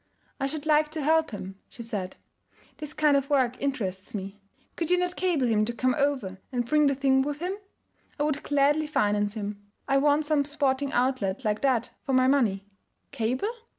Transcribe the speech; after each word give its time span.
'I 0.39 0.47
should 0.47 0.65
like 0.65 0.89
to 0.93 1.03
help 1.03 1.29
him,' 1.29 1.59
she 1.69 1.83
said. 1.83 2.17
'This 2.79 2.91
kind 2.91 3.15
of 3.15 3.29
work 3.29 3.55
interests 3.61 4.15
me. 4.15 4.41
Could 4.75 4.89
you 4.89 4.97
not 4.97 5.15
cable 5.15 5.45
him 5.45 5.63
to 5.65 5.73
come 5.73 5.93
over 5.95 6.39
and 6.51 6.65
bring 6.65 6.87
the 6.87 6.95
thing 6.95 7.21
with 7.21 7.37
him? 7.37 7.53
I 8.19 8.23
would 8.23 8.41
gladly 8.41 8.87
finance 8.87 9.35
him. 9.35 9.61
I 9.87 9.97
want 9.97 10.25
some 10.25 10.43
sporting 10.43 10.91
outlet 10.91 11.45
like 11.45 11.61
that 11.61 11.91
for 12.01 12.13
my 12.13 12.25
money.' 12.25 12.65
'Cable?' 13.11 13.47